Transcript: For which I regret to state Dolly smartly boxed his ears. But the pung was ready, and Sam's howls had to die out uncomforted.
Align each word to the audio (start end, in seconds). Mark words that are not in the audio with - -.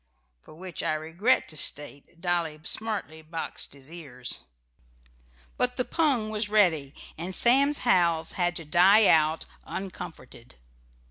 For 0.41 0.55
which 0.55 0.81
I 0.81 0.93
regret 0.93 1.47
to 1.49 1.55
state 1.55 2.19
Dolly 2.19 2.59
smartly 2.63 3.21
boxed 3.21 3.73
his 3.75 3.91
ears. 3.91 4.45
But 5.57 5.75
the 5.75 5.85
pung 5.85 6.31
was 6.31 6.49
ready, 6.49 6.95
and 7.19 7.35
Sam's 7.35 7.77
howls 7.85 8.31
had 8.31 8.55
to 8.55 8.65
die 8.65 9.05
out 9.05 9.45
uncomforted. 9.63 10.55